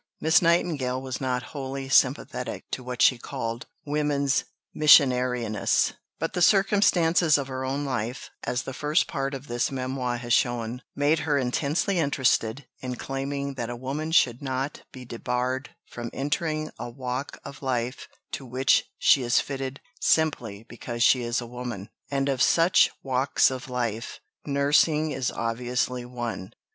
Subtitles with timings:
[0.19, 7.37] Miss Nightingale was not wholly sympathetic to what she called "woman's missionariness." But the circumstances
[7.37, 11.37] of her own life, as the First Part of this Memoir has shown, made her
[11.37, 17.37] intensely interested in claiming that a woman should not be debarred from entering a walk
[17.45, 22.41] of life to which she is fitted simply because she is a woman; and of
[22.41, 26.51] such walks of life, nursing is obviously one.